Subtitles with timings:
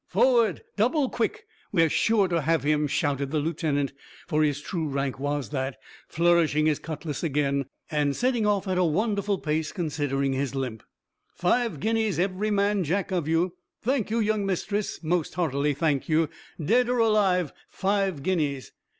[0.07, 1.45] "Forward, double quick!
[1.71, 3.93] We are sure to have him!" shouted the lieutenant
[4.27, 5.77] for his true rank was that
[6.07, 10.81] flourishing his cutlass again, and setting off at a wonderful pace, considering his limp.
[11.35, 13.53] "Five guineas every man Jack of you.
[13.83, 16.29] Thank you, young mistress most heartily thank you.
[16.59, 18.71] Dead or alive, five guineas!"